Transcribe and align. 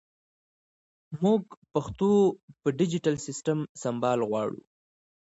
مونږ 1.21 1.43
پښتو 1.73 2.09
په 2.61 2.67
ډیجېټل 2.79 3.15
سیسټم 3.25 3.59
سمبال 3.83 4.19
غواړو 4.29 4.61